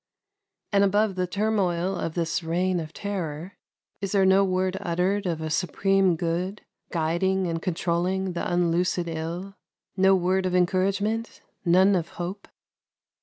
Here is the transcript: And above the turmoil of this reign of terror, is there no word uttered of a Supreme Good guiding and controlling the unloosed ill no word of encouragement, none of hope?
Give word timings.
And 0.71 0.83
above 0.83 1.13
the 1.13 1.27
turmoil 1.27 1.95
of 1.95 2.15
this 2.15 2.41
reign 2.41 2.79
of 2.79 2.91
terror, 2.91 3.59
is 4.01 4.13
there 4.13 4.25
no 4.25 4.43
word 4.43 4.75
uttered 4.81 5.27
of 5.27 5.41
a 5.41 5.51
Supreme 5.51 6.15
Good 6.15 6.63
guiding 6.91 7.45
and 7.45 7.61
controlling 7.61 8.33
the 8.33 8.51
unloosed 8.51 9.03
ill 9.05 9.57
no 9.95 10.15
word 10.15 10.47
of 10.47 10.55
encouragement, 10.55 11.41
none 11.63 11.95
of 11.95 12.07
hope? 12.17 12.47